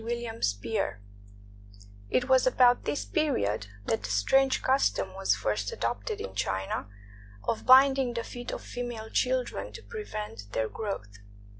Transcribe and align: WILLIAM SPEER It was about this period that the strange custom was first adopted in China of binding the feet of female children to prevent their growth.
WILLIAM 0.03 0.41
SPEER 0.41 0.99
It 2.09 2.27
was 2.27 2.47
about 2.47 2.85
this 2.85 3.05
period 3.05 3.67
that 3.85 4.01
the 4.01 4.09
strange 4.09 4.63
custom 4.63 5.13
was 5.13 5.35
first 5.35 5.71
adopted 5.71 6.19
in 6.19 6.33
China 6.33 6.87
of 7.43 7.67
binding 7.67 8.15
the 8.15 8.23
feet 8.23 8.49
of 8.51 8.63
female 8.63 9.11
children 9.11 9.71
to 9.73 9.83
prevent 9.83 10.51
their 10.53 10.67
growth. 10.69 11.19